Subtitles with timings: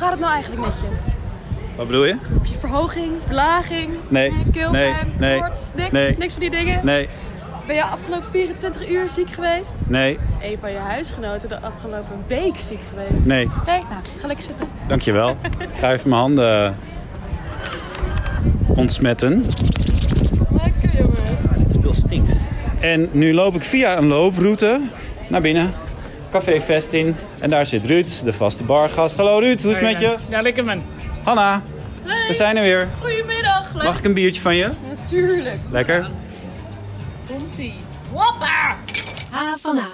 [0.00, 0.86] gaat het nou eigenlijk met je?
[1.76, 2.16] Wat bedoel je?
[2.32, 6.16] Heb je verhoging, verlaging, Nee, keelpijn, nee, nee, niks, nee.
[6.18, 6.84] niks van die dingen?
[6.84, 7.08] Nee,
[7.66, 9.80] Ben je afgelopen 24 uur ziek geweest?
[9.86, 13.12] nee, Is een van je huisgenoten de afgelopen week ziek geweest?
[13.24, 13.48] nee.
[13.66, 13.82] Nee?
[13.90, 14.68] Nou, ga lekker zitten.
[14.88, 15.30] Dankjewel.
[15.58, 16.76] Ik ga even mijn handen
[18.66, 19.44] ontsmetten.
[20.50, 21.16] Lekker jongen.
[21.62, 22.32] Het spul stinkt.
[22.80, 24.80] En nu loop ik via een looproute
[25.28, 25.72] naar binnen.
[26.30, 27.16] Café Vestin.
[27.40, 29.16] En daar zit Ruud, de vaste bargast.
[29.16, 30.16] Hallo Ruud, hoe is het met je?
[30.28, 30.82] Ja, lekker man.
[31.24, 31.62] Hanna,
[32.02, 32.88] we zijn er weer.
[33.00, 33.72] Goedemiddag.
[33.74, 34.70] Mag ik een biertje van je?
[34.88, 35.58] Natuurlijk.
[35.70, 36.10] Lekker.
[37.28, 37.74] Komt-ie.
[38.12, 38.76] Hoppa!
[39.30, 39.84] Ha van H.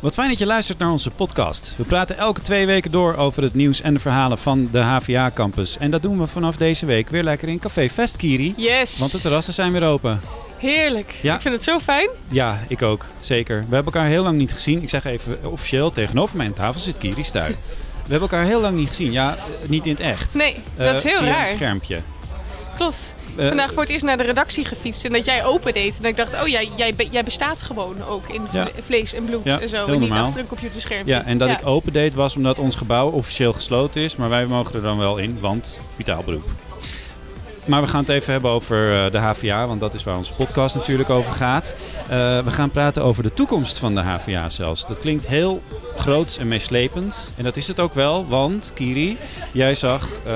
[0.00, 1.74] Wat fijn dat je luistert naar onze podcast.
[1.76, 5.78] We praten elke twee weken door over het nieuws en de verhalen van de HVA-campus.
[5.78, 8.54] En dat doen we vanaf deze week weer lekker in Café Vestkiri.
[8.56, 8.98] Yes.
[8.98, 10.20] Want de terrassen zijn weer open.
[10.58, 11.14] Heerlijk.
[11.22, 11.34] Ja.
[11.34, 12.08] Ik vind het zo fijn.
[12.30, 13.04] Ja, ik ook.
[13.18, 13.56] Zeker.
[13.68, 14.82] We hebben elkaar heel lang niet gezien.
[14.82, 17.56] Ik zeg even officieel, tegenover mij aan tafel zit Kiri Stuy.
[18.06, 19.12] We hebben elkaar heel lang niet gezien.
[19.12, 20.34] Ja, niet in het echt.
[20.34, 21.40] Nee, dat is Eh, heel via raar.
[21.40, 22.00] een schermpje.
[22.76, 23.14] Klopt.
[23.36, 25.96] Eh, Vandaag voor het eerst naar de redactie gefietst en dat jij open deed.
[25.96, 28.68] En dat ik dacht, oh jij, jij, jij bestaat gewoon ook in Ja.
[28.84, 29.86] vlees en bloed Ja, en zo.
[29.86, 31.14] En niet achter een computerschermpje.
[31.14, 34.16] Ja, en dat ik open deed was omdat ons gebouw officieel gesloten is.
[34.16, 36.48] Maar wij mogen er dan wel in, want vitaal beroep.
[37.68, 40.34] Maar we gaan het even hebben over eh, de HVA, want dat is waar onze
[40.34, 41.74] podcast natuurlijk over gaat.
[42.02, 44.86] Eh, we gaan praten over de toekomst van de HVA zelfs.
[44.86, 45.62] Dat klinkt heel
[45.96, 47.32] groots en meeslepend.
[47.36, 49.18] En dat is het ook wel, want Kiri,
[49.52, 50.32] jij zag eh,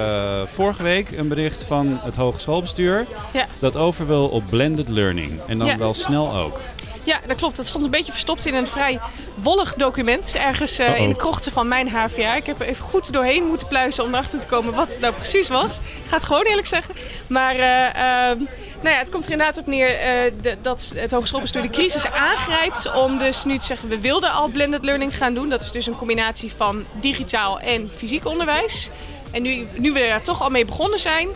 [0.47, 3.07] vorige week een bericht van het hogeschoolbestuur...
[3.33, 3.47] Ja.
[3.59, 5.41] dat over wil op blended learning.
[5.47, 5.77] En dan Ja.
[5.79, 6.61] wel snel ook.
[7.05, 7.57] Ja, dat klopt.
[7.57, 9.01] Dat stond een beetje verstopt in een vrij
[9.35, 10.35] wollig document.
[10.35, 12.35] Ergens in de krochten van mijn HVA.
[12.37, 15.15] Ik heb er even goed doorheen moeten pluizen om erachter te komen wat het nou
[15.15, 15.77] precies was.
[15.77, 16.95] Ik ga het gewoon eerlijk zeggen.
[17.33, 18.39] Maar eh, ehm,
[18.81, 22.07] nou ja, het komt er inderdaad op neer eh, de- dat het hogeschoolbestuur de crisis
[22.07, 22.95] aangrijpt.
[22.95, 25.49] Om dus nu te zeggen, we wilden al blended learning gaan doen.
[25.49, 28.91] Dat is dus een combinatie van digitaal en fysiek onderwijs.
[29.31, 31.29] En nu, nu we daar toch al mee begonnen zijn,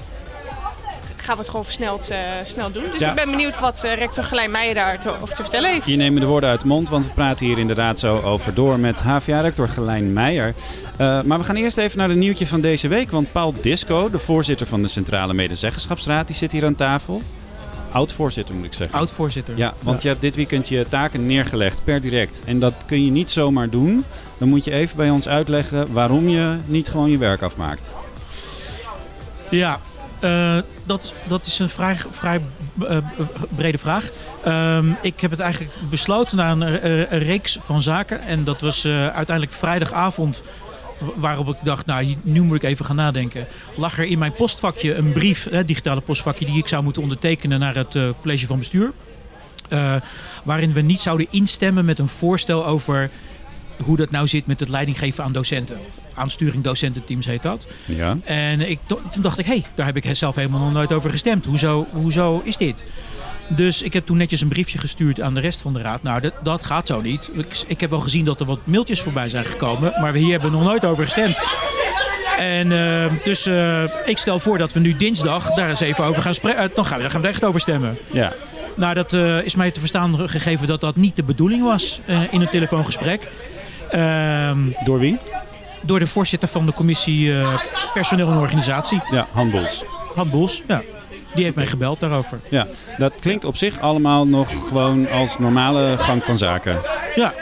[1.26, 2.82] gaan we het gewoon versneld eh, snel doen.
[2.92, 3.08] Dus Ja.
[3.08, 5.86] ik ben benieuwd wat eh, rector Gelijn Meijer daarover te vertellen heeft.
[5.86, 8.78] Je neemt de woorden uit de mond, want we praten hier inderdaad zo over door
[8.78, 10.54] met HVA-rector Gelijn Meijer.
[10.96, 14.10] Eh, maar we gaan eerst even naar de nieuwtje van deze week, want Paul Disco,
[14.10, 17.22] de voorzitter van de Centrale Medezeggenschapsraad, die zit hier aan tafel.
[17.92, 18.98] Oud-voorzitter moet ik zeggen.
[18.98, 19.56] Oud-voorzitter.
[19.56, 22.42] Ja, want je hebt dit weekend je taken neergelegd per direct.
[22.46, 24.04] En dat kun je niet zomaar doen.
[24.38, 27.96] Dan moet je even bij ons uitleggen waarom je niet gewoon je werk afmaakt.
[29.50, 29.80] Ja,
[30.26, 30.56] eh,
[30.86, 32.40] dat, dat is een vrij, vrij
[32.88, 32.96] eh,
[33.54, 34.10] brede vraag.
[34.44, 38.20] Ehm, ik heb het eigenlijk besloten na een, eh, reeks van zaken.
[38.22, 40.42] En dat was eh, uiteindelijk vrijdagavond.
[40.98, 43.46] wa- Waarop ik dacht, nou, nu moet ik even gaan nadenken.
[43.76, 47.60] Lag er in mijn postvakje een brief, hè, digitale postvakje, die ik zou moeten ondertekenen
[47.60, 48.92] naar het eh, college van bestuur.
[49.68, 49.94] Eh,
[50.44, 53.10] waarin we niet zouden instemmen met een voorstel over
[53.82, 55.78] hoe dat nou zit met het leidinggeven aan docenten.
[56.14, 57.66] Aansturing docententeams heet dat.
[57.84, 58.16] Ja.
[58.24, 61.10] En ik, toen dacht ik, hé, hey, daar heb ik zelf helemaal nog nooit over
[61.10, 61.44] gestemd.
[61.44, 62.84] Hoezo, hoezo is dit?
[63.48, 66.02] Dus ik heb toen netjes een briefje gestuurd aan de rest van de raad.
[66.02, 67.30] Nou, dat, dat gaat zo niet.
[67.32, 70.00] Ik, ik heb wel gezien dat er wat mailtjes voorbij zijn gekomen.
[70.00, 71.38] Maar we hier hebben nog nooit over gestemd.
[72.38, 76.22] En eh, dus eh, ik stel voor dat we nu dinsdag daar eens even over
[76.22, 76.70] gaan spreken.
[76.74, 77.98] dan gaan we, daar gaan we echt over stemmen.
[78.10, 78.32] Ja.
[78.74, 82.00] Nou, dat eh, is mij te verstaan gegeven dat dat niet de bedoeling was
[82.30, 83.28] in een telefoongesprek.
[83.90, 85.18] Ehm, Door wie?
[85.82, 87.58] door de voorzitter van de commissie eh,
[87.94, 89.84] personeel en organisatie, Ja, Han Bols.
[90.14, 90.62] Han Boels.
[90.68, 90.82] Ja,
[91.34, 92.40] die heeft mij gebeld daarover.
[92.48, 92.66] Ja,
[92.98, 96.78] dat klinkt op zich allemaal nog gewoon als normale gang van zaken.
[97.14, 97.34] Ja,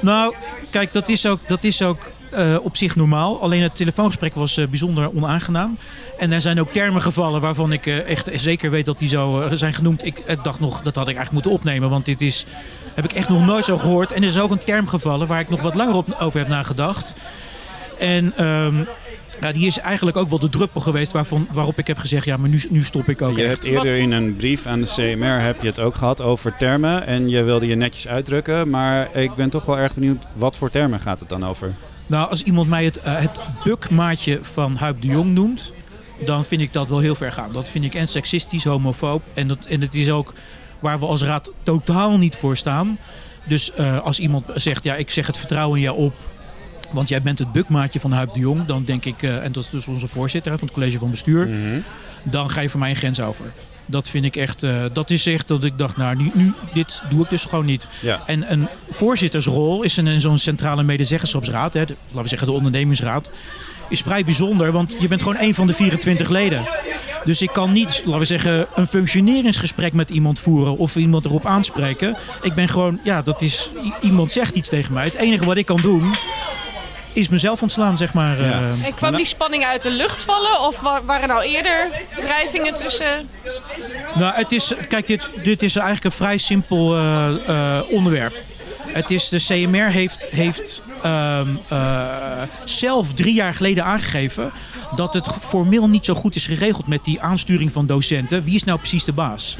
[0.00, 0.34] nou,
[0.70, 1.98] kijk, dat is ook, dat is ook
[2.30, 3.40] eh, op zich normaal.
[3.40, 5.78] Alleen het telefoongesprek was eh, bijzonder onaangenaam.
[6.18, 9.74] En er zijn ook termen gevallen waarvan ik echt zeker weet dat die zo zijn
[9.74, 10.04] genoemd.
[10.06, 12.46] Ik, ik dacht nog, dat had ik eigenlijk moeten opnemen, want dit is,
[13.00, 14.12] heb ik echt nog nooit zo gehoord.
[14.12, 16.48] En er is ook een term gevallen waar ik nog wat langer op, over heb
[16.48, 17.14] nagedacht.
[17.98, 18.76] En ehm,
[19.40, 22.36] ja, die is eigenlijk ook wel de druppel geweest waarvan, waarop ik heb gezegd, ja,
[22.36, 23.52] maar nu, nu stop ik ook Je echt.
[23.52, 27.06] hebt eerder in een brief aan de CMR heb je het ook gehad over termen.
[27.06, 28.70] En je wilde je netjes uitdrukken.
[28.70, 31.74] Maar ik ben toch wel erg benieuwd, wat voor termen gaat het dan over?
[32.06, 33.30] Nou, als iemand mij het, eh, het
[33.64, 35.72] bukmaatje van Huip de Jong noemt,
[36.24, 37.52] dan vind ik dat wel heel ver gaan.
[37.52, 39.22] Dat vind ik en seksistisch, homofoob.
[39.34, 40.34] En, dat, en het is ook
[40.80, 42.98] waar we als raad totaal niet voor staan.
[43.44, 46.14] Dus eh, als iemand zegt, ja, ik zeg het vertrouwen in jou op,
[46.90, 49.64] want jij bent het bukmaatje van Huip de Jong, dan denk ik, eh, en dat
[49.64, 51.48] is dus onze voorzitter hè, van het college van bestuur,
[52.30, 53.52] dan ga je voor mij een grens over.
[53.86, 57.02] Dat vind ik echt, eh, dat is echt dat ik dacht, nou, nu, nu, dit
[57.10, 57.86] doe ik dus gewoon niet.
[58.00, 58.22] Ja.
[58.26, 63.30] En een voorzittersrol is in zo'n centrale medezeggenschapsraad, hè, de- laten we zeggen de ondernemingsraad,
[63.88, 66.64] is vrij bijzonder, want je bent gewoon één van de 24 leden.
[67.24, 71.46] Dus ik kan niet, laten we zeggen, een functioneringsgesprek met iemand voeren of iemand erop
[71.46, 72.16] aanspreken.
[72.42, 73.70] Ik ben gewoon, ja, dat is,
[74.00, 75.04] iemand zegt iets tegen mij.
[75.04, 76.14] Het enige wat ik kan doen
[77.12, 78.40] is mezelf ontslaan, zeg maar.
[78.42, 78.50] Ja.
[78.50, 78.86] eh.
[78.86, 80.60] En kwam die spanning uit de lucht vallen?
[80.60, 83.28] Of wa- waren nou eerder wrijvingen tussen...
[84.14, 88.34] Nou, het is, kijk, dit, dit is eigenlijk een vrij simpel eh, eh, onderwerp.
[88.86, 94.52] Het is, de CMR heeft, heeft ehm, eh, zelf drie jaar geleden aangegeven
[94.96, 98.44] dat het formeel niet zo goed is geregeld met die aansturing van docenten.
[98.44, 99.56] Wie is nou precies de baas?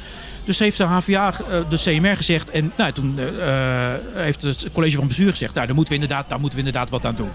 [0.50, 4.69] Dus heeft de HVA, eh, de CMR gezegd en nou, toen eh, eh, heeft het
[4.73, 7.14] college van bestuur gezegd, nou, daar moeten we inderdaad, daar moeten we inderdaad wat aan
[7.14, 7.31] doen.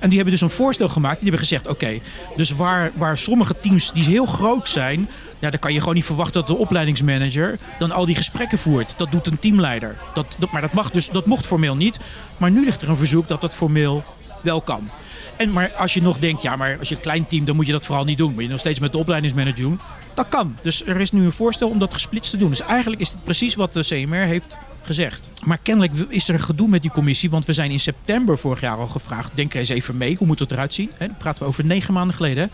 [0.00, 1.20] En die hebben dus een voorstel gemaakt.
[1.20, 1.98] Die hebben gezegd: oké,
[2.36, 5.08] dus waar, waar sommige teams die heel groot zijn,
[5.38, 8.94] ja, dan kan je gewoon niet verwachten dat de opleidingsmanager dan al die gesprekken voert.
[8.98, 9.96] Dat doet een teamleider.
[10.14, 11.98] Dat, maar dat, mag dus, dat mocht formeel niet.
[12.36, 14.04] Maar nu ligt er een verzoek dat dat formeel
[14.44, 14.90] wel kan.
[15.36, 17.66] En maar als je nog denkt, ja, maar als je een klein team, dan moet
[17.66, 18.32] je dat vooral niet doen.
[18.32, 19.80] Moet je nog steeds met de opleidingsmanager doen.
[20.14, 20.56] Dat kan.
[20.62, 22.48] Dus er is nu een voorstel om dat gesplitst te doen.
[22.48, 25.30] Dus eigenlijk is het precies wat de CMR heeft gezegd.
[25.44, 27.30] Maar kennelijk is er gedoe met die commissie.
[27.30, 29.36] Want we zijn in september vorig jaar al gevraagd.
[29.36, 30.16] Denk eens even mee.
[30.16, 30.90] Hoe moet het eruit zien?
[30.98, 32.50] Dan praten we over negen maanden geleden.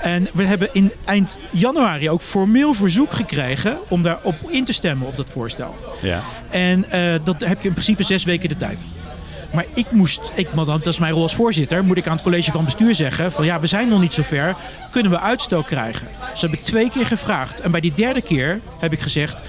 [0.00, 3.78] En we hebben in eind januari ook formeel verzoek gekregen.
[3.88, 5.74] om daarop in te stemmen op dat voorstel.
[6.02, 6.22] Ja.
[6.50, 8.86] En eh, dat heb je in principe zes weken de tijd.
[9.52, 12.50] Maar ik moest, ik, dat is mijn rol als voorzitter, moet ik aan het college
[12.50, 14.56] van bestuur zeggen: van ja, we zijn nog niet zo ver.
[14.90, 16.08] Kunnen we uitstel krijgen?
[16.34, 17.60] Ze hebben twee keer gevraagd.
[17.60, 19.42] En bij die derde keer heb ik gezegd.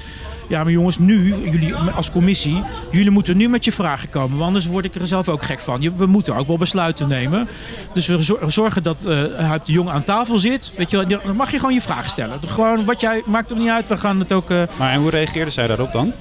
[0.50, 4.32] Ja, maar jongens, nu, jullie als commissie, jullie moeten nu met je vragen komen.
[4.32, 5.96] Want anders word ik er zelf ook gek van.
[5.98, 7.48] We moeten ook wel besluiten nemen.
[7.94, 10.72] Dus we zor- zorgen dat eh Huip de Jong aan tafel zit.
[10.78, 12.40] Weet je, dan mag je gewoon je vragen stellen.
[12.48, 13.88] Gewoon wat jij, maakt het niet uit.
[13.88, 14.50] We gaan het ook.
[14.50, 16.14] eh, Maar en hoe reageerde zij daarop dan?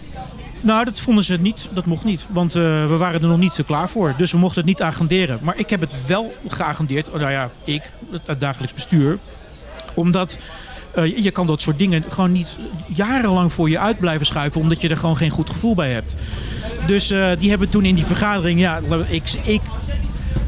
[0.60, 1.68] Nou, dat vonden ze niet.
[1.72, 2.26] Dat mocht niet.
[2.28, 4.14] Want eh, we waren er nog niet zo klaar voor.
[4.16, 5.38] Dus we mochten het niet agenderen.
[5.42, 7.10] Maar ik heb het wel geagendeerd.
[7.10, 7.90] Oh, nou ja, ik,
[8.26, 9.18] het, dagelijks bestuur.
[9.94, 10.38] Omdat
[10.94, 14.60] eh, je- kan dat soort dingen gewoon niet jarenlang voor je uit blijven schuiven.
[14.60, 16.14] Omdat je er gewoon geen goed gevoel bij hebt.
[16.86, 18.60] Dus eh, die hebben toen in die vergadering...
[18.60, 19.60] Ja, ik, ik,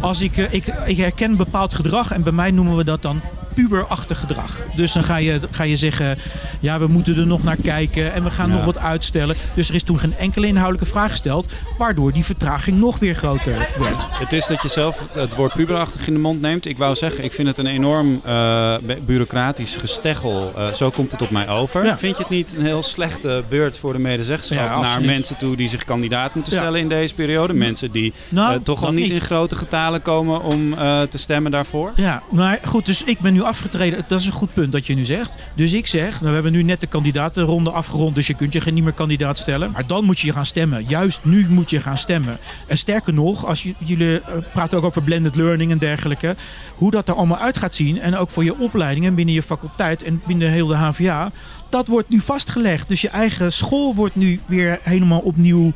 [0.01, 2.13] als ik, ik, ik herken bepaald gedrag.
[2.13, 3.21] En bij mij noemen we dat dan
[3.55, 4.65] puberachtig gedrag.
[4.77, 6.19] Dus dan ga je, ga je zeggen,
[6.61, 8.55] ja, we moeten er nog naar kijken en we gaan Ja.
[8.55, 9.37] nog wat uitstellen.
[9.55, 13.69] Dus er is toen geen enkele inhoudelijke vraag gesteld, waardoor die vertraging nog weer groter
[13.79, 14.07] werd.
[14.11, 16.67] Het is dat je zelf het woord puberachtig in de mond neemt.
[16.67, 20.53] Ik wou zeggen, ik vind het een enorm eh, bu- bureaucratisch gesteggel.
[20.57, 21.85] Eh, zo komt het op mij over.
[21.85, 21.99] Ja.
[21.99, 25.57] Vind je het niet een heel slechte beurt voor de medezeggenschap Ja, naar mensen toe
[25.57, 27.53] die zich kandidaat moeten stellen in deze periode?
[27.53, 29.11] Mensen die Nou, eh, toch al niet niet.
[29.13, 30.75] in grote getalen komen om
[31.09, 31.93] te stemmen daarvoor?
[31.97, 34.05] Ja, maar goed, dus ik ben nu afgetreden.
[34.09, 35.35] Dat is een goed punt dat je nu zegt.
[35.55, 38.61] Dus ik zeg, nou, we hebben nu net de kandidatenronde afgerond, dus je kunt je
[38.61, 39.71] geen meer kandidaat stellen.
[39.71, 40.85] Maar dan moet je gaan stemmen.
[40.89, 42.39] Juist nu moet je gaan stemmen.
[42.67, 46.37] En sterker nog, als jullie eh, praten ook over blended learning en dergelijke.
[46.75, 48.01] Hoe dat er allemaal uit gaat zien.
[48.01, 51.33] En ook voor je opleidingen binnen je faculteit en binnen heel de HVA.
[51.69, 52.89] Dat wordt nu vastgelegd.
[52.89, 55.73] Dus je eigen school wordt nu weer helemaal opnieuw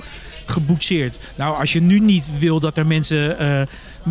[0.46, 1.18] geboetseerd.
[1.36, 3.62] Nou, als je nu niet wil dat er mensen eh,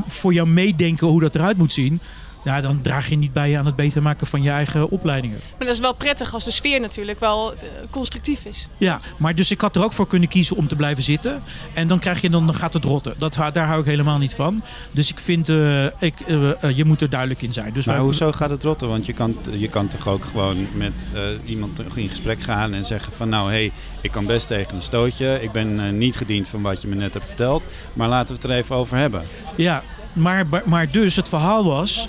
[0.07, 2.01] voor jou meedenken hoe dat eruit moet zien.
[2.45, 5.39] Ja, dan draag je niet bij aan het beter maken van je eigen opleidingen.
[5.57, 7.59] Maar dat is wel prettig als de sfeer natuurlijk wel eh,
[7.92, 8.68] constructief is.
[8.77, 11.42] Ja, maar dus ik had er ook voor kunnen kiezen om te blijven zitten.
[11.74, 13.13] En dan krijg je dan, dan gaat het rotten.
[13.18, 14.63] Dat, daar hou ik helemaal niet van.
[14.92, 17.74] Dus ik vind, eh, ik, eh, je moet er duidelijk in zijn.
[17.74, 18.88] Dus Maar wij- hoezo gaat het rotten?
[18.88, 22.83] Want je kan, je kan toch ook gewoon met eh, iemand in gesprek gaan en
[22.83, 23.71] zeggen van nou hé, hey,
[24.01, 25.39] ik kan best tegen een stootje.
[25.41, 27.65] Ik ben niet gediend van wat je me net hebt verteld.
[27.94, 29.24] Maar laten we het er even over hebben.
[29.55, 29.84] Ja,
[30.15, 32.07] maar, maar, dus het verhaal was,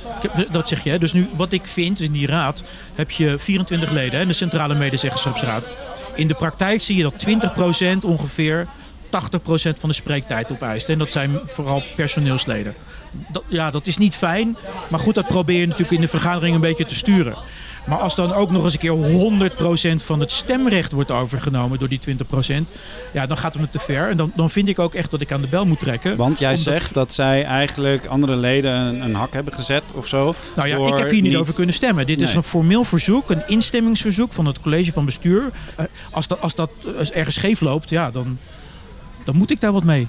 [0.51, 4.19] dat zeg je, dus nu wat ik vind in die raad heb je 24 leden,
[4.19, 5.73] hè, de centrale medezeggenschapsraad.
[6.15, 7.27] In de praktijk zie je dat
[8.05, 9.09] 20% ongeveer 80%
[9.79, 10.89] van de spreektijd opeist.
[10.89, 12.75] En dat zijn vooral personeelsleden.
[13.29, 14.57] Dat, ja, dat is niet fijn,
[14.89, 17.37] maar goed, dat probeer je natuurlijk in de vergadering een beetje te sturen.
[17.87, 21.89] Maar als dan ook nog eens een keer 100% van het stemrecht wordt overgenomen door
[21.89, 22.73] die 20%,
[23.13, 24.09] ja, dan gaat het me te ver.
[24.09, 26.17] En dan, dan vind ik ook echt dat ik aan de bel moet trekken.
[26.17, 30.07] Want jij Omdat- zegt dat zij eigenlijk andere leden een, een hak hebben gezet of
[30.07, 30.35] zo.
[30.57, 32.07] Nou ja, ik heb hier niet, over kunnen stemmen.
[32.07, 35.51] Dit is een formeel verzoek, een instemmingsverzoek van het college van bestuur.
[35.77, 38.39] Eh, als dat, als dat eh, ergens scheef loopt, ja, dan,
[39.25, 40.09] dan moet ik daar wat mee.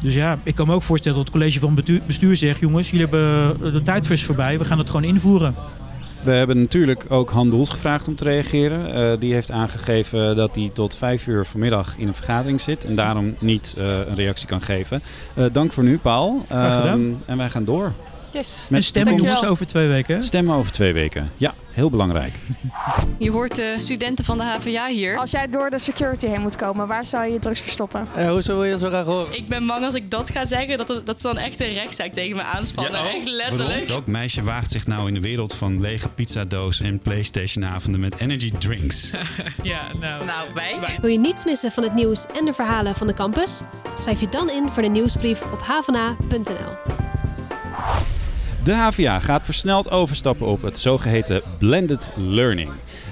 [0.00, 2.60] Dus ja, ik kan me ook voorstellen dat het college van bestuur zegt...
[2.60, 5.54] jongens, jullie hebben de tijdfrist voorbij, we gaan het gewoon invoeren.
[6.24, 8.94] We hebben natuurlijk ook Han Boels gevraagd om te reageren.
[8.94, 12.94] Eh, die heeft aangegeven dat hij tot vijf uur vanmiddag in een vergadering zit en
[12.94, 15.02] daarom niet eh, een reactie kan geven.
[15.34, 16.44] Eh, dank voor nu, Paul.
[16.48, 17.92] Ehm, en wij gaan door.
[18.34, 18.66] Yes.
[18.70, 20.16] En stemmen over twee weken.
[20.16, 20.22] hè?
[20.22, 21.30] Stemmen over twee weken.
[21.36, 22.32] Ja, heel belangrijk.
[23.18, 25.16] Je hoort de studenten van de HVA hier.
[25.18, 28.08] Als jij door de security heen moet komen, waar zou je je drugs verstoppen?
[28.14, 29.36] Eh, hoezo wil je dat zo graag horen?
[29.36, 31.72] Ik ben bang als ik dat ga zeggen, dat, er- dat ze dan echt een
[31.72, 33.00] rechtszaak tegen me aanspannen.
[33.04, 33.88] echt letterlijk.
[33.88, 38.50] Welk meisje waagt zich nou in de wereld van lege pizzadozen en Playstation-avonden met energy
[38.58, 39.10] drinks?
[39.62, 40.24] Ja, nou.
[40.24, 40.78] Nou, wij.
[41.00, 43.60] Wil je niets missen van het nieuws en de verhalen van de campus?
[43.94, 47.03] Schrijf je dan in voor de nieuwsbrief op havana.nl.
[48.64, 52.70] De HVA gaat versneld overstappen op het zogeheten blended learning.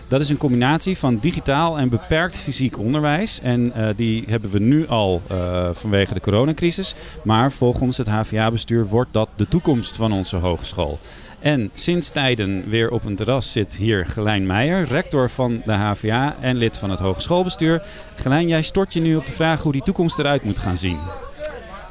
[0.08, 3.40] Dat is een combinatie van digitaal en beperkt fysiek onderwijs.
[3.40, 6.94] En eh, die hebben we nu al eh, vanwege de coronacrisis.
[7.24, 10.98] Maar volgens het HVA-bestuur wordt dat de toekomst van onze hogeschool.
[11.40, 16.36] En sinds tijden weer op een terras zit hier Gelijn Meijer, rector van de HVA
[16.40, 17.82] en lid van het hogeschoolbestuur.
[18.16, 20.98] Gelijn, jij stort je nu op de vraag hoe die toekomst eruit moet gaan zien.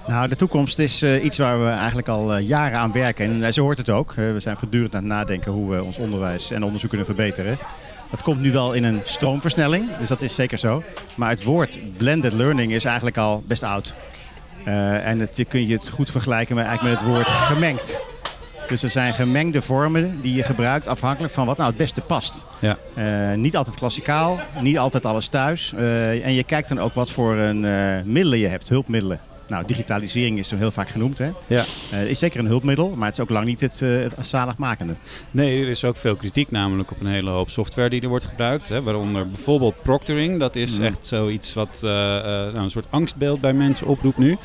[0.08, 3.26] Nou, de toekomst is eh, iets waar we eigenlijk al eh, jaren aan werken.
[3.26, 4.14] En eh, zo hoort het ook.
[4.14, 7.58] We zijn voortdurend aan het nadenken hoe we ons onderwijs en onderzoek kunnen verbeteren.
[8.10, 10.84] Dat komt nu wel in een stroomversnelling, dus dat is zeker zo.
[11.16, 13.96] Maar het woord blended learning is eigenlijk al best oud.
[14.66, 18.00] En het, je kun je het goed vergelijken met, eigenlijk met het woord gemengd.
[18.68, 22.46] Dus er zijn gemengde vormen die je gebruikt afhankelijk van wat nou het beste past.
[22.60, 22.78] Ja.
[23.36, 25.74] Niet altijd klassikaal, niet altijd alles thuis.
[26.24, 27.62] En je kijkt dan ook wat voor een,
[28.12, 29.20] middelen je hebt, hulpmiddelen.
[29.52, 31.18] Nou, digitalisering is zo heel vaak genoemd.
[31.18, 31.30] Hè?
[31.48, 31.64] Ja.
[31.92, 34.96] Eh, is zeker een hulpmiddel, maar het is ook lang niet het, eh, het zaligmakende.
[35.32, 38.26] Nee, er is ook veel kritiek namelijk op een hele hoop software die er wordt
[38.26, 38.70] gebruikt.
[38.70, 40.40] Hè, waaronder bijvoorbeeld proctoring.
[40.40, 40.84] Dat is Mhm.
[40.84, 44.38] echt zoiets wat eh, nou, een soort angstbeeld bij mensen oproept nu.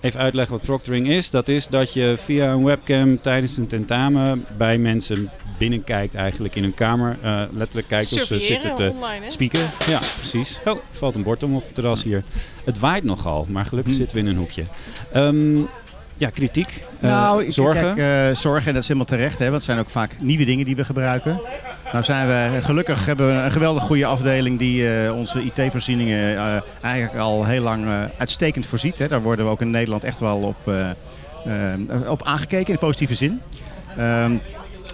[0.00, 1.30] Even uitleggen wat proctoring is.
[1.30, 6.62] Dat is dat je via een webcam tijdens een tentamen bij mensen binnenkijkt eigenlijk in
[6.62, 7.16] hun kamer.
[7.22, 9.60] eh, letterlijk kijkt of ze zitten te online, spieken.
[9.88, 10.60] Ja, precies.
[10.64, 12.22] Oh, er valt een bord om op het terras hier.
[12.64, 13.98] Het waait nogal, maar gelukkig Hm.
[13.98, 14.62] zitten we in een hoekje.
[15.12, 15.56] Ehm,
[16.16, 16.84] ja, kritiek.
[17.00, 17.94] eh, nou, ik- zorgen.
[17.94, 20.44] Kijk, eh, zorgen, en dat is helemaal terecht, hè, want het zijn ook vaak nieuwe
[20.44, 21.40] dingen die we gebruiken.
[21.92, 26.56] Nou zijn we, gelukkig hebben we een geweldig goede afdeling die eh, onze IT-voorzieningen eh,
[26.82, 28.98] eigenlijk al heel lang eh, uitstekend voorziet.
[28.98, 29.08] Hè.
[29.08, 30.72] Daar worden we ook in Nederland echt wel op,
[32.08, 33.40] op aangekeken in positieve zin.
[33.96, 34.36] Ehm,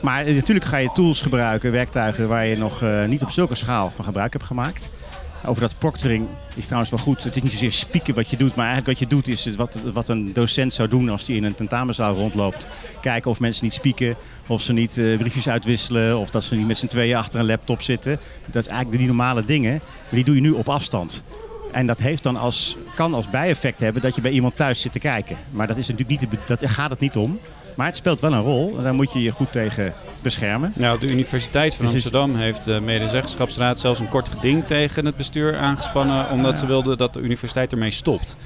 [0.02, 3.90] maar natuurlijk ga je tools gebruiken, werktuigen waar je nog eh, niet op zulke schaal
[3.90, 4.90] van gebruik hebt gemaakt.
[5.44, 7.24] Over dat proctoring is trouwens wel goed.
[7.24, 9.78] Het is niet zozeer spieken wat je doet, maar eigenlijk wat je doet is wat,
[9.92, 12.68] wat een docent zou doen als hij in een tentamenzaal rondloopt.
[13.00, 14.16] Kijken of mensen niet spieken,
[14.46, 17.46] of ze niet eh, briefjes uitwisselen, of dat ze niet met z'n tweeën achter een
[17.46, 18.20] laptop zitten.
[18.46, 21.24] Dat is eigenlijk die normale dingen, maar die doe je nu op afstand.
[21.72, 24.92] En dat heeft dan als, kan als bijeffect hebben dat je bij iemand thuis zit
[24.92, 25.36] te kijken.
[25.50, 27.40] Maar dat is natuurlijk niet, dat gaat het niet om.
[27.74, 28.74] Maar het speelt wel een rol.
[28.76, 30.72] En daar moet je je goed tegen beschermen.
[30.76, 35.16] Nou, de Universiteit van Dus Amsterdam heeft de medezeggenschapsraad zelfs een kort geding tegen het
[35.16, 38.36] bestuur aangespannen, omdat ze wilden dat de universiteit ermee stopt.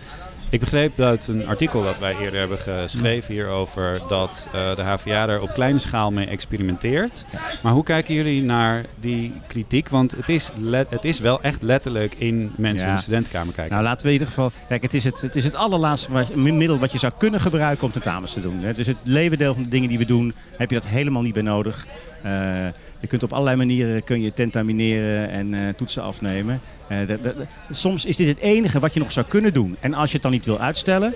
[0.54, 5.28] Ik begreep uit een artikel dat wij eerder hebben geschreven hierover dat eh, de HVA
[5.28, 7.24] er op kleine schaal mee experimenteert.
[7.62, 9.88] Maar hoe kijken jullie naar die kritiek?
[9.88, 10.50] Want het is,
[10.88, 12.90] het is wel echt letterlijk in mensen Ja.
[12.90, 13.72] in de studentenkamer kijken.
[13.72, 14.52] Nou, laten we in ieder geval.
[14.68, 17.86] Kijk, het is het, het, is het allerlaatste wat, middel wat je zou kunnen gebruiken
[17.86, 18.58] om tentamens te doen.
[18.62, 18.72] Hè.
[18.72, 21.42] Dus het leeuwendeel van de dingen die we doen, heb je dat helemaal niet bij
[21.42, 21.86] nodig.
[22.22, 22.32] Eh,
[23.04, 26.60] je kunt op allerlei manieren kun je tentamineren en eh, toetsen afnemen.
[26.88, 26.98] Eh,
[27.70, 29.76] soms is dit het enige wat je nog zou kunnen doen.
[29.80, 31.14] En als je het dan niet wil uitstellen.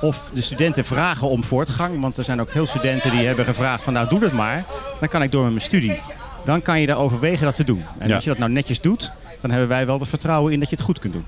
[0.00, 2.00] Of de studenten vragen om voortgang.
[2.00, 4.64] Want er zijn ook heel studenten die hebben gevraagd van nou doe dat maar.
[5.00, 6.00] Dan kan ik door met mijn studie.
[6.44, 7.84] Dan kan je daar overwegen dat te doen.
[7.98, 8.14] En Ja.
[8.14, 10.76] als je dat nou netjes doet, dan hebben wij wel het vertrouwen in dat je
[10.76, 11.24] het goed kunt doen.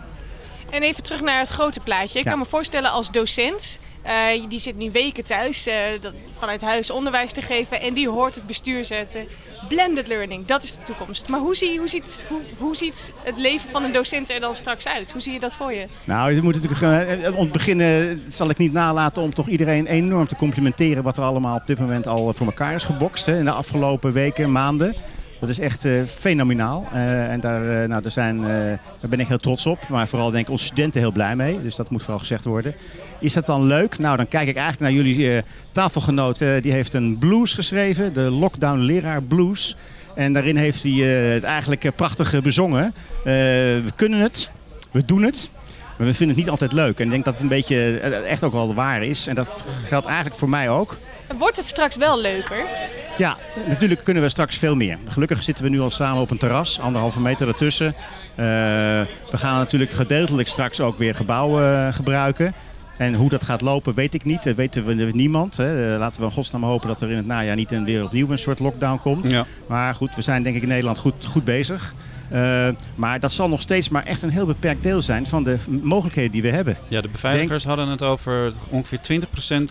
[0.71, 2.19] En even terug naar het grote plaatje.
[2.19, 2.31] Ik Ja.
[2.31, 5.75] kan me voorstellen als docent, eh, die zit nu weken thuis eh,
[6.38, 9.26] vanuit huis onderwijs te geven en die hoort het bestuur zetten.
[9.69, 11.28] Blended learning, dat is de toekomst.
[11.28, 14.54] Maar hoe, zie, hoe, ziet, hoe, hoe ziet het leven van een docent er dan
[14.54, 15.12] straks uit?
[15.12, 15.87] Hoe zie je dat voor je?
[16.04, 19.87] Nou, dit moet natuurlijk, eh, om te beginnen zal ik niet nalaten om toch iedereen
[19.87, 23.38] enorm te complimenteren wat er allemaal op dit moment al voor elkaar is gebokst hè,
[23.38, 24.95] in de afgelopen weken, maanden.
[25.40, 26.87] Dat is echt eh, fenomenaal.
[26.92, 28.40] Eh, en daar, eh, nou, daar, zijn,
[29.09, 29.88] ben ik heel trots op.
[29.88, 31.62] Maar vooral denk ik onze studenten heel blij mee.
[31.62, 32.75] Dus dat moet vooral gezegd worden.
[33.18, 33.99] Is dat dan leuk?
[33.99, 35.42] Nou, dan kijk ik eigenlijk naar jullie
[35.73, 36.38] tafelgenoot.
[36.38, 38.12] die heeft een blues geschreven.
[38.12, 39.76] De Lockdown Leraar Blues.
[40.14, 42.94] En daarin heeft hij het eigenlijk prachtig bezongen.
[43.25, 44.50] We kunnen het.
[44.90, 45.50] We doen het.
[45.97, 46.99] Maar we vinden het niet altijd leuk.
[46.99, 49.26] En ik denk dat het een beetje echt ook wel waar is.
[49.26, 50.99] En dat geldt eigenlijk voor mij ook.
[51.39, 52.65] Wordt het straks wel leuker?
[53.19, 53.37] Ja,
[53.69, 54.99] natuurlijk kunnen we straks veel meer.
[55.09, 57.87] Gelukkig zitten we nu al samen op een terras, anderhalve meter ertussen.
[57.87, 58.45] Eh,
[59.31, 62.55] we gaan natuurlijk gedeeltelijk straks ook weer gebouwen eh, gebruiken.
[62.97, 64.43] En hoe dat gaat lopen, weet ik niet.
[64.43, 65.57] Dat weten we niemand.
[65.57, 65.99] Hè.
[65.99, 68.39] Laten we in godsnaam hopen dat er in het najaar niet een, weer opnieuw een
[68.39, 69.31] soort lockdown komt.
[69.31, 69.47] Ja.
[69.67, 71.95] Maar goed, we zijn denk ik in Nederland goed, goed bezig.
[72.33, 75.59] Uh, maar dat zal nog steeds maar echt een heel beperkt deel zijn van de
[75.83, 76.77] mogelijkheden die we hebben.
[76.89, 79.25] Ja, de beveiligers hadden het over ongeveer 20%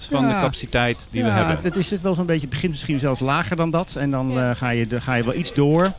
[0.10, 1.64] van ja, de capaciteit die ja, we hebben.
[1.64, 2.42] Dat is het wel zo'n beetje.
[2.42, 3.96] Het begint misschien zelfs lager dan dat.
[3.96, 4.50] En dan ja.
[4.50, 5.94] uh, ga, je, ga je wel iets door.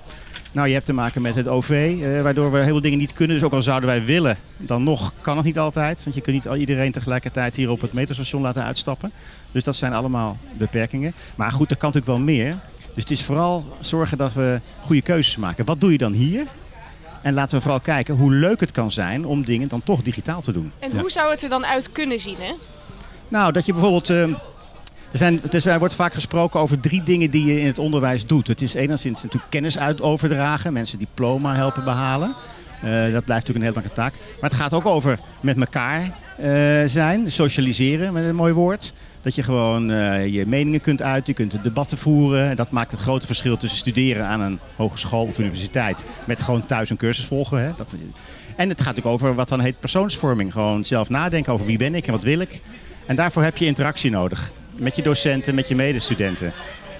[0.53, 3.13] Nou, je hebt te maken met het OV, uh, waardoor we heel veel dingen niet
[3.13, 3.37] kunnen.
[3.37, 6.03] Dus ook al zouden wij willen, dan nog kan het niet altijd.
[6.05, 9.13] Want je kunt niet al iedereen tegelijkertijd hier op het metrostation laten uitstappen.
[9.53, 11.15] Dus dat zijn allemaal beperkingen.
[11.35, 12.59] Maar goed, er kan natuurlijk wel meer.
[12.95, 15.65] Dus het is vooral zorgen dat we goede keuzes maken.
[15.65, 16.47] Wat doe je dan hier?
[17.23, 20.41] En laten we vooral kijken hoe leuk het kan zijn om dingen dan toch digitaal
[20.41, 20.73] te doen.
[20.79, 22.37] En hoe zou het er dan uit kunnen zien?
[22.39, 22.53] Hè?
[23.29, 24.11] Nou, dat je bijvoorbeeld.
[24.11, 24.23] Uh,
[25.13, 28.49] er, zijn, er wordt vaak gesproken over drie dingen die je in het onderwijs doet.
[28.49, 32.35] Het is enigszins natuurlijk kennis uit overdragen, mensen diploma helpen behalen.
[32.85, 34.13] Uh, dat blijft natuurlijk een heel belangrijke taak.
[34.41, 36.03] Maar het gaat ook over met elkaar
[36.41, 38.93] uh, zijn, socialiseren met een mooi woord.
[39.23, 42.57] Dat je gewoon uh, je meningen kunt uiten, je kunt debatten voeren.
[42.57, 46.91] Dat maakt het grote verschil tussen studeren aan een hogeschool of universiteit met gewoon thuis
[46.91, 47.63] een cursus volgen.
[47.63, 47.73] Hè.
[47.77, 47.87] Dat,
[48.57, 50.53] en het gaat ook over wat dan heet persoonsvorming.
[50.53, 52.61] Gewoon zelf nadenken over wie ben ik en wat wil ik.
[53.07, 54.53] En daarvoor heb je interactie nodig.
[54.81, 56.53] Met je docenten, met je medestudenten.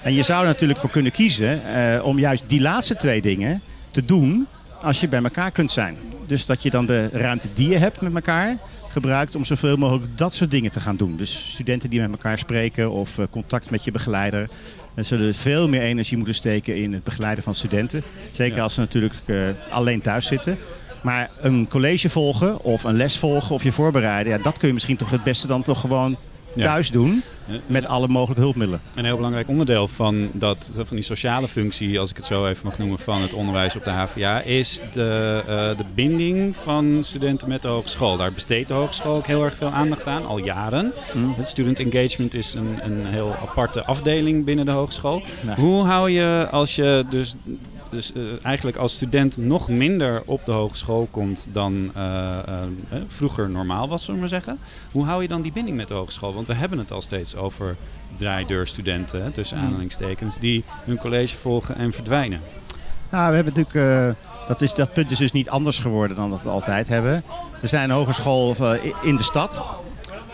[0.03, 3.61] En je zou natuurlijk voor kunnen kiezen uh, om juist die laatste twee dingen
[3.91, 4.47] te doen
[4.81, 5.97] als je bij elkaar kunt zijn.
[6.27, 8.57] Dus dat je dan de ruimte die je hebt met elkaar
[8.91, 11.17] gebruikt om zoveel mogelijk dat soort dingen te gaan doen.
[11.17, 14.49] Dus studenten die met elkaar spreken of uh, contact met je begeleider.
[14.93, 18.03] En zullen veel meer energie moeten steken in het begeleiden van studenten.
[18.31, 18.63] Zeker ja.
[18.63, 20.57] als ze natuurlijk uh, alleen thuis zitten.
[21.01, 24.73] Maar een college volgen of een les volgen of je voorbereiden, ja, dat kun je
[24.73, 26.17] misschien toch het beste dan toch gewoon
[26.55, 27.23] thuis doen.
[27.65, 28.81] Met alle mogelijke hulpmiddelen.
[28.95, 32.65] Een heel belangrijk onderdeel van, dat, van die sociale functie, als ik het zo even
[32.65, 37.47] mag noemen, van het onderwijs op de HVA, is de, uh, de binding van studenten
[37.47, 38.17] met de hogeschool.
[38.17, 40.93] Daar besteedt de hogeschool ook heel erg veel aandacht aan, al jaren.
[41.13, 41.33] Mm.
[41.37, 45.21] Het student engagement is een, een heel aparte afdeling binnen de hogeschool.
[45.55, 47.33] Hoe hou je, als je dus
[47.91, 52.37] dus uh, eigenlijk als student nog minder op de hogeschool komt dan uh,
[52.93, 54.59] uh, vroeger normaal was, zullen we maar zeggen.
[54.91, 56.33] Hoe hou je dan die binding met de hogeschool?
[56.33, 57.75] Want we hebben het al steeds over
[58.15, 62.41] draaideurstudenten, tussen aanhalingstekens, die hun college volgen en verdwijnen.
[63.11, 64.15] Nou, we hebben natuurlijk...
[64.47, 67.23] Dat, is, dat punt is dus niet anders geworden dan dat we altijd hebben.
[67.61, 68.55] We zijn een hogeschool
[69.03, 69.63] in de stad.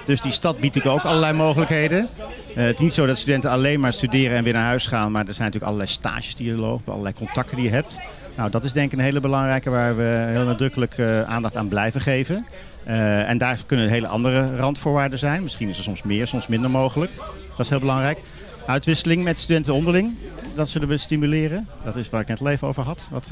[0.06, 2.10] Dus die stad biedt natuurlijk ook allerlei mogelijkheden.
[2.58, 5.12] Uh, het is niet zo dat studenten alleen maar studeren en weer naar huis gaan.
[5.12, 8.00] Maar er zijn natuurlijk allerlei stages die je loopt, allerlei contacten die je hebt.
[8.36, 11.68] Nou, dat is denk ik een hele belangrijke waar we heel nadrukkelijk uh, aandacht aan
[11.68, 12.46] blijven geven.
[12.88, 15.44] Uh, en daar kunnen hele andere randvoorwaarden zijn.
[15.44, 17.16] Misschien is er soms meer, soms minder mogelijk.
[17.50, 18.20] Dat is heel belangrijk.
[18.67, 20.15] Uitwisseling met studenten onderling,
[20.56, 21.67] dat zullen we stimuleren.
[21.84, 23.32] Dat is waar ik net even over had, wat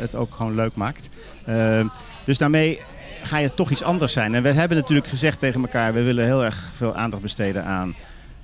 [0.00, 1.08] het ook gewoon leuk maakt.
[2.24, 2.80] dus daarmee
[3.22, 4.34] ga je toch iets anders zijn.
[4.34, 7.94] En we hebben natuurlijk gezegd tegen elkaar, we willen heel erg veel aandacht besteden aan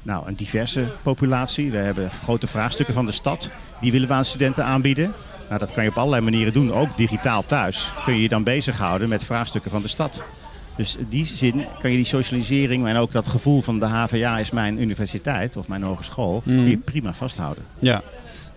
[0.07, 1.71] nou, een diverse populatie.
[1.71, 3.51] We hebben grote vraagstukken van de stad.
[3.81, 5.14] Die willen we aan studenten aanbieden.
[5.49, 7.92] Nou, dat kan je op allerlei manieren doen, ook digitaal thuis.
[8.05, 10.23] Kun je je dan bezighouden met vraagstukken van de stad.
[10.77, 14.38] Dus in die zin kan je die socialisering en ook dat gevoel van de HVA
[14.38, 16.66] is mijn universiteit of mijn hogeschool, mm.
[16.66, 17.64] je prima vasthouden.
[17.79, 18.03] Ja,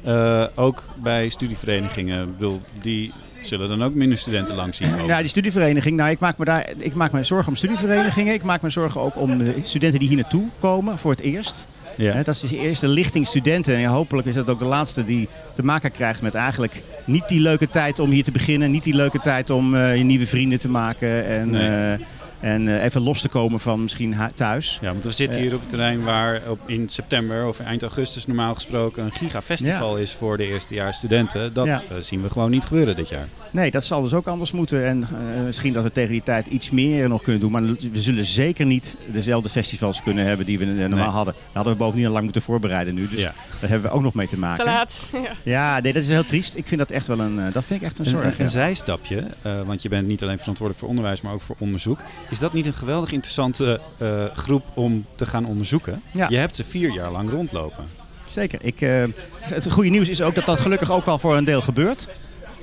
[0.06, 2.32] uh, ook bij studieverenigingen.
[2.32, 5.06] bedoel, die Zullen dan ook minder studenten langs zien komen?
[5.06, 5.98] Ja, die studievereniging.
[5.98, 8.34] Nou, ik maak me daar ik maak me zorgen om studieverenigingen.
[8.34, 11.68] Ik maak me zorgen ook om de studenten die hier naartoe komen voor het eerst.
[11.96, 12.14] Ja.
[12.14, 13.76] He, dat is de eerste lichting studenten.
[13.76, 17.42] En hopelijk is dat ook de laatste die te maken krijgt met eigenlijk niet die
[17.42, 18.72] leuke tijd om hier te beginnen.
[18.72, 21.26] Niet die leuke tijd om uh, je nieuwe vrienden te maken.
[21.26, 21.98] En, nee.
[22.00, 22.06] uh,
[22.40, 24.78] en uh, even los te komen van misschien thuis.
[24.82, 28.26] Ja, want we zitten hier op het terrein waar op in september of eind augustus
[28.26, 30.02] normaal gesproken een gigafestival ja.
[30.02, 31.54] is voor de eerstejaarsstudenten.
[31.54, 31.82] Dat ja.
[31.92, 33.28] uh, zien we gewoon niet gebeuren dit jaar.
[33.52, 34.86] Nee, dat zal dus ook anders moeten.
[34.86, 37.52] En uh, misschien dat we tegen die tijd iets meer nog kunnen doen.
[37.52, 41.08] Maar we zullen zeker niet dezelfde festivals kunnen hebben die we normaal nee.
[41.08, 41.34] hadden.
[41.34, 43.08] Daar hadden we bovendien al lang moeten voorbereiden nu.
[43.08, 43.34] Dus ja.
[43.60, 44.66] daar hebben we ook nog mee te maken.
[44.66, 45.10] Te laat.
[45.12, 46.56] Ja, ja nee, dat is heel triest.
[46.56, 48.26] Ik vind dat echt wel een, dat vind ik echt een zorg.
[48.26, 49.24] Een, een zijstapje,
[49.66, 52.00] want je bent niet alleen verantwoordelijk voor onderwijs, maar ook voor onderzoek.
[52.30, 56.02] Is dat niet een geweldig interessante uh, groep om te gaan onderzoeken?
[56.12, 56.26] Ja.
[56.30, 57.86] Je hebt ze vier jaar lang rondlopen.
[58.26, 58.60] Zeker.
[58.62, 59.04] Ik, uh,
[59.40, 62.08] het goede nieuws is ook dat dat gelukkig ook al voor een deel gebeurt.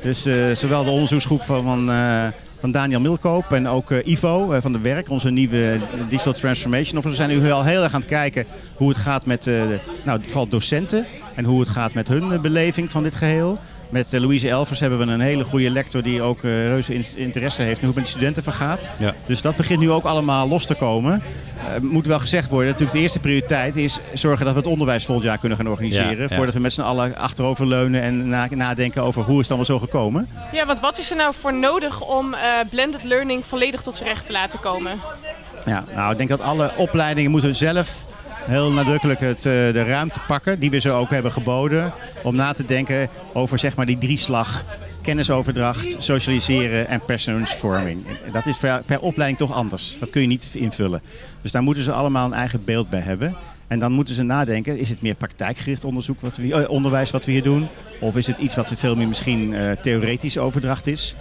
[0.02, 1.90] Dus uh, zowel de onderzoeksgroep van, van,
[2.61, 7.29] van Daniel Milkoop en ook Ivo van de Werk, onze nieuwe Digital Transformation Officer, zijn
[7.29, 9.50] nu wel heel erg aan het kijken hoe het gaat met
[10.05, 13.59] nou, vooral docenten en hoe het gaat met hun beleving van dit geheel.
[13.88, 17.05] Met uh, Louise Elvers hebben we een hele goede lector die ook uh, reuze in
[17.16, 18.90] interesse heeft in hoe het met die studenten vergaat.
[18.99, 19.14] Ja.
[19.27, 21.22] Dus dat begint nu ook allemaal los te komen.
[21.57, 25.05] Uh, moet wel gezegd worden, natuurlijk de eerste prioriteit is zorgen dat we het onderwijs
[25.05, 26.16] volgend jaar kunnen gaan organiseren.
[26.16, 26.37] Ja, ja.
[26.37, 29.79] Voordat we met z'n allen achteroverleunen en na nadenken over hoe is het allemaal zo
[29.79, 30.29] gekomen.
[30.53, 32.35] Ja, want wat is er nou voor nodig om
[32.70, 35.01] blended learning volledig tot zijn recht te laten komen?
[35.64, 38.07] Ja, nou, ik denk dat alle opleidingen moeten zelf
[38.46, 41.92] heel nadrukkelijk het, eh, de ruimte pakken die we ze ook hebben geboden.
[42.22, 44.64] Om na te denken over zeg maar die drieslag
[45.02, 48.04] kennisoverdracht, socialiseren en persoonsvorming.
[48.32, 49.98] Dat is per, opleiding toch anders.
[49.98, 51.02] Dat kun je niet invullen.
[51.42, 53.37] Dus daar moeten ze allemaal een eigen beeld bij hebben.
[53.66, 57.24] En dan moeten ze nadenken, is het meer praktijkgericht onderzoek wat we, eh, onderwijs wat
[57.24, 57.68] we hier doen?
[58.00, 61.14] Of is het iets wat veel meer misschien uh, theoretische overdracht is?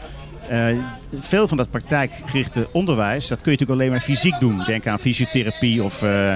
[0.51, 0.83] Uh,
[1.19, 4.63] veel van dat praktijkgerichte onderwijs, dat kun je natuurlijk alleen maar fysiek doen.
[4.65, 6.01] Denk aan fysiotherapie of...
[6.01, 6.33] Uh,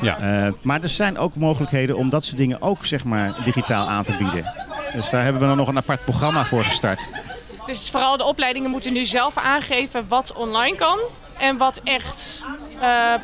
[0.00, 0.52] ja.
[0.62, 4.12] maar er zijn ook mogelijkheden om dat soort dingen ook zeg maar, digitaal aan te
[4.18, 4.52] bieden.
[4.92, 7.08] Dus daar hebben we dan nog een apart programma voor gestart.
[7.66, 10.98] Dus vooral de opleidingen moeten nu zelf aangeven wat online kan
[11.40, 12.44] en wat echt
[12.82, 13.14] uh,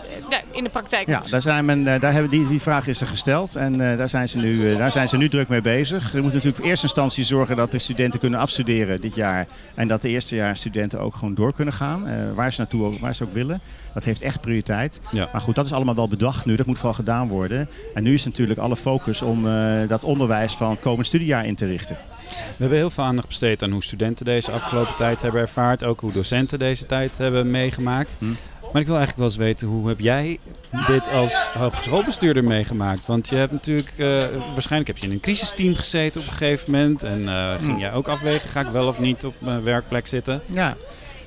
[0.50, 3.56] in de praktijk Ja, daar, zijn men, daar hebben die, die vraag is er gesteld
[3.56, 6.02] en uh, daar, zijn ze nu, uh, daar zijn ze nu druk mee bezig.
[6.02, 9.46] Ze moeten natuurlijk in eerste instantie zorgen dat de studenten kunnen afstuderen dit jaar.
[9.74, 13.32] En dat de eerstejaarsstudenten ook gewoon door kunnen gaan, waar, ze naartoe, waar ze ook
[13.32, 13.60] willen.
[13.94, 15.00] Dat heeft echt prioriteit.
[15.10, 15.28] Ja.
[15.32, 16.56] Maar goed, dat is allemaal wel bedacht nu.
[16.56, 17.68] Dat moet vooral gedaan worden.
[17.94, 19.46] En nu is natuurlijk alle focus om
[19.86, 21.96] dat onderwijs van het komende studiejaar in te richten.
[22.28, 25.84] We hebben heel veel aandacht besteed aan hoe studenten deze afgelopen tijd hebben ervaard.
[25.84, 28.05] Ook hoe docenten deze tijd hebben meegemaakt.
[28.18, 28.26] Hm.
[28.72, 30.38] Maar ik wil eigenlijk wel eens weten, hoe heb jij
[30.86, 33.06] dit als hogeschoolbestuurder meegemaakt?
[33.06, 34.08] Want je hebt natuurlijk, uh,
[34.52, 37.02] waarschijnlijk heb je in een crisisteam gezeten op een gegeven moment.
[37.02, 37.78] En uh, ging hm.
[37.78, 40.42] jij ook afwegen, ga ik wel of niet op mijn werkplek zitten?
[40.46, 40.76] Ja,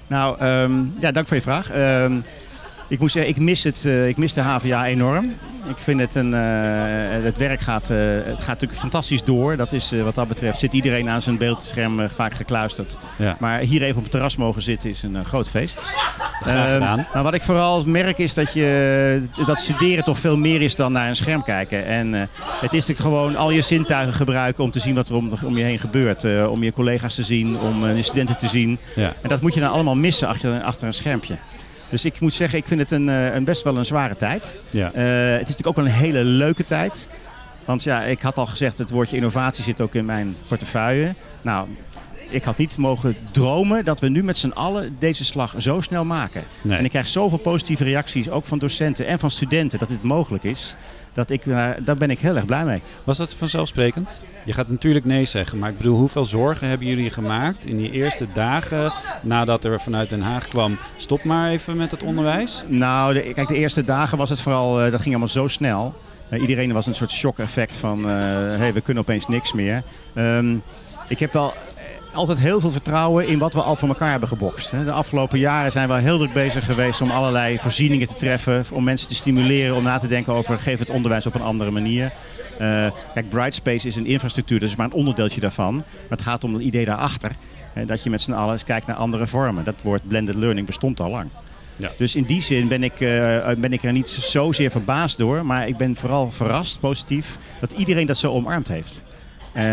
[0.07, 1.75] nou, um, ja, dank voor je vraag.
[1.75, 2.23] Um,
[2.89, 5.33] ik moet zeggen, ik mis, het, uh, ik mis de HVA enorm.
[5.67, 6.31] Ik vind het een.
[6.31, 9.57] Uh, het werk gaat, uh, het gaat natuurlijk fantastisch door.
[9.57, 12.97] Dat is, wat dat betreft zit iedereen aan zijn beeldscherm vaak gekluisterd.
[13.15, 13.37] Ja.
[13.39, 15.81] Maar hier even op het terras mogen zitten is een groot feest.
[16.47, 16.79] Uh,
[17.13, 20.91] maar wat ik vooral merk is dat, je, dat studeren toch veel meer is dan
[20.91, 21.85] naar een scherm kijken.
[21.85, 25.31] En het is natuurlijk gewoon al je zintuigen gebruiken om te zien wat er om,
[25.43, 26.47] om je heen gebeurt.
[26.47, 28.79] om je collega's te zien, om je studenten te zien.
[28.95, 29.13] Ja.
[29.21, 31.37] En dat moet je dan allemaal missen achter, achter een schermpje.
[31.89, 34.55] Dus ik moet zeggen, ik vind het een, een best wel een zware tijd.
[34.69, 34.91] Ja.
[34.95, 37.07] Uh, het is natuurlijk ook wel een hele leuke tijd.
[37.65, 41.15] Want ja, ik had al gezegd, het woordje innovatie zit ook in mijn portefeuille.
[41.41, 41.67] Nou,
[42.29, 46.05] ik had niet mogen dromen dat we nu met z'n allen deze slag zo snel
[46.05, 46.43] maken.
[46.61, 46.77] Nee.
[46.77, 50.43] En ik krijg zoveel positieve reacties, ook van docenten en van studenten, dat dit mogelijk
[50.43, 50.75] is.
[51.13, 52.81] Dat ik, uh, daar ben ik heel erg blij mee.
[53.03, 54.21] Was dat vanzelfsprekend?
[54.45, 57.91] Je gaat natuurlijk nee zeggen, maar ik bedoel, hoeveel zorgen hebben jullie gemaakt in die
[57.91, 62.63] eerste dagen nadat er vanuit Den Haag kwam, stop maar even met het onderwijs?
[62.67, 65.93] Nou, de, kijk, de eerste dagen was het vooral, uh, dat ging allemaal zo snel.
[66.33, 69.83] Uh, iedereen was een soort shock-effect van, hé, hey, we kunnen opeens niks meer.
[70.15, 70.61] Um,
[71.07, 71.53] ik heb wel
[72.13, 74.71] altijd heel veel vertrouwen in wat we al voor elkaar hebben gebokst.
[74.71, 78.65] De afgelopen jaren zijn we heel druk bezig geweest om allerlei voorzieningen te treffen.
[78.71, 81.71] Om mensen te stimuleren om na te denken over geef het onderwijs op een andere
[81.71, 82.11] manier.
[82.61, 85.75] Uh, kijk, Brightspace is een infrastructuur, dat is maar een onderdeeltje daarvan.
[85.75, 87.31] Maar het gaat om het idee daarachter.
[87.85, 89.63] dat je met z'n allen eens kijkt naar andere vormen.
[89.63, 91.29] Dat woord blended learning bestond al lang.
[91.75, 91.91] Ja.
[91.97, 95.45] Dus in die zin ben ik, uh, ben ik er niet zozeer verbaasd door.
[95.45, 99.03] Maar ik ben vooral verrast, positief, dat iedereen dat zo omarmd heeft.
[99.55, 99.63] Uh,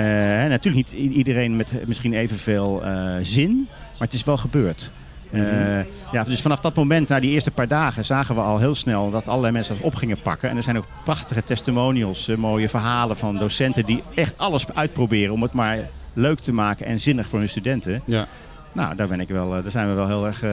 [0.49, 4.93] natuurlijk niet iedereen met misschien evenveel uh, zin, maar het is wel gebeurd.
[5.31, 5.79] Uh,
[6.13, 9.11] ja, dus vanaf dat moment, na die eerste paar dagen, zagen we al heel snel
[9.11, 10.51] dat allerlei mensen dat op gingen pakken.
[10.51, 15.43] En er zijn ook prachtige testimonials, mooie verhalen van docenten die echt alles uitproberen om
[15.43, 15.79] het maar
[16.13, 18.03] leuk te maken en zinnig voor hun studenten.
[18.05, 18.27] Ja.
[18.73, 20.45] Nou, daar, ben ik wel, daar zijn we wel heel erg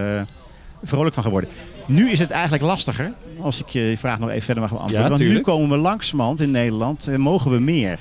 [0.84, 1.50] vrolijk van geworden.
[1.88, 5.10] Nu is het eigenlijk lastiger, als ik je vraag nog even verder mag beantwoorden.
[5.10, 8.00] Ja, want nu komen we langzamerhand in Nederland, mogen we meer.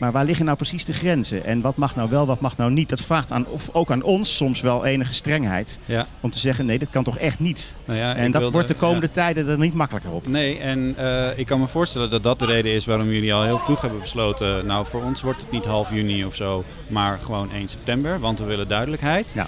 [0.00, 1.44] Maar waar liggen nou precies de grenzen?
[1.44, 2.88] En wat mag nou wel, wat mag nou niet?
[2.88, 5.78] Dat vraagt aan, of ook aan ons soms wel enige strengheid.
[5.84, 6.06] Ja.
[6.20, 7.74] Om te zeggen, nee, dit kan toch echt niet.
[7.84, 9.12] Nou ja, en dat wordt de komende ja.
[9.12, 10.26] tijden er niet makkelijker op.
[10.26, 13.42] Nee, en uh, ik kan me voorstellen dat dat de reden is waarom jullie al
[13.42, 14.66] heel vroeg hebben besloten...
[14.66, 18.20] nou, voor ons wordt het niet half juni of zo, maar gewoon 1 september.
[18.20, 19.32] Want we willen duidelijkheid.
[19.34, 19.46] Ja.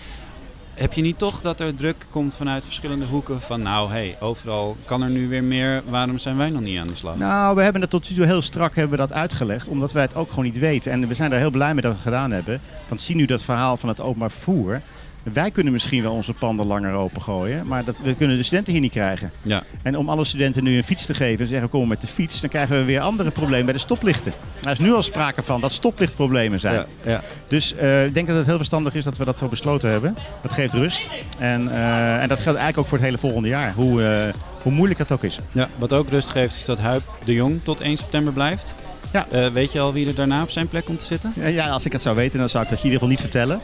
[0.83, 4.77] Heb je niet toch dat er druk komt vanuit verschillende hoeken van nou, hey, overal
[4.85, 7.17] kan er nu weer meer, waarom zijn wij nog niet aan de slag?
[7.17, 10.15] Nou, we hebben dat tot nu toe heel strak hebben dat uitgelegd, omdat wij het
[10.15, 10.93] ook gewoon niet weten.
[10.93, 12.61] En we zijn daar heel blij mee dat we het gedaan hebben.
[12.89, 14.83] Want zie nu dat verhaal van het openbaar vervoer.
[15.23, 18.83] Wij kunnen misschien wel onze panden langer opengooien, maar dat, we kunnen de studenten hier
[18.83, 19.31] niet krijgen.
[19.43, 19.63] Ja.
[19.83, 22.41] En om alle studenten nu een fiets te geven en zeggen kom met de fiets,
[22.41, 24.33] dan krijgen we weer andere problemen bij de stoplichten.
[24.63, 26.75] Er is nu al sprake van dat stoplichtproblemen zijn.
[26.75, 27.21] Ja, ja.
[27.49, 30.17] Dus uh, ik denk dat het heel verstandig is dat we dat zo besloten hebben.
[30.43, 31.11] Dat geeft rust.
[31.39, 34.73] En, uh, en dat geldt eigenlijk ook voor het hele volgende jaar, hoe, uh, hoe
[34.73, 35.41] moeilijk dat ook is.
[35.53, 38.75] Ja, wat ook rust geeft is dat Huip de Jong tot 1 september blijft.
[39.13, 39.27] Ja.
[39.33, 41.33] Uh, weet je al wie er daarna op zijn plek komt te zitten?
[41.37, 43.33] Ja, als ik het zou weten, dan zou ik dat je in ieder geval niet
[43.33, 43.61] vertellen.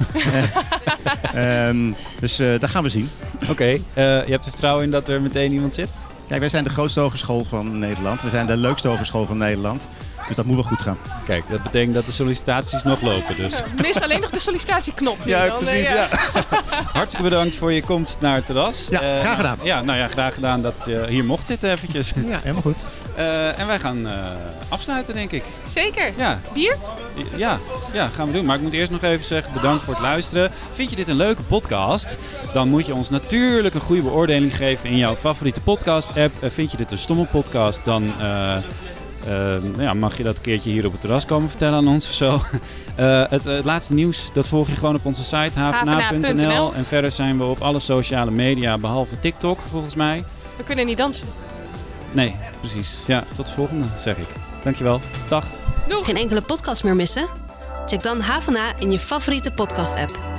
[1.69, 3.11] um, dus uh, dat gaan we zien.
[3.43, 3.75] Oké, okay.
[3.75, 5.89] uh, je hebt er vertrouwen in dat er meteen iemand zit?
[6.29, 8.23] Kijk, wij zijn de grootste hogeschool van Nederland.
[8.23, 9.89] We zijn de leukste hogeschool van Nederland.
[10.29, 10.99] Dus dat moet wel goed gaan.
[11.25, 13.63] Kijk, dat betekent dat de sollicitaties nog lopen dus.
[13.83, 15.25] Mis alleen nog de sollicitatieknop.
[15.25, 15.87] nu Ja, dan, precies.
[15.87, 16.09] eh, Ja.
[16.93, 18.87] Hartstikke bedankt voor je komst naar het terras.
[18.91, 19.59] Ja, Eh, graag gedaan.
[19.63, 22.13] Ja, nou ja, graag gedaan dat je hier mocht zitten eventjes.
[22.27, 22.83] ja, helemaal goed.
[23.17, 24.13] Eh, en wij gaan eh,
[24.69, 25.45] afsluiten, denk ik.
[25.69, 26.13] Zeker.
[26.17, 26.77] Ja, Bier?
[27.37, 27.59] ja,
[27.93, 28.45] ja, gaan we doen.
[28.45, 30.51] Maar ik moet eerst nog even zeggen, bedankt voor het luisteren.
[30.73, 32.19] Vind je dit een leuke podcast?
[32.53, 36.35] Dan moet je ons natuurlijk een goede beoordeling geven in jouw favoriete podcast-app.
[36.43, 38.13] Vind je dit een stomme podcast, dan...
[39.29, 41.79] eh, eh, nou ja, mag je dat een keertje hier op het terras komen vertellen
[41.79, 42.41] aan ons of zo.
[42.99, 46.75] Eh, het, het laatste nieuws, dat volg je gewoon op onze site havena.nl.
[46.75, 50.25] En verder zijn we op alle sociale media, behalve TikTok volgens mij.
[50.57, 51.29] We kunnen niet dansen.
[52.13, 52.99] Nee, precies.
[53.07, 54.29] Ja, tot de volgende, zeg ik.
[54.63, 55.01] Dankjewel.
[55.29, 55.45] Dag.
[55.89, 57.27] Geen enkele podcast meer missen?
[57.87, 60.38] Check dan HVA in je favoriete podcast-app.